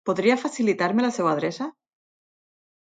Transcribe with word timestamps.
Podria 0.09 0.37
facilitar-me 0.43 1.05
la 1.05 1.13
seva 1.19 1.33
adreça? 1.35 1.71